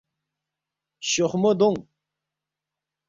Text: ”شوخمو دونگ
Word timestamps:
”شوخمو 1.09 1.51
دونگ 1.59 1.79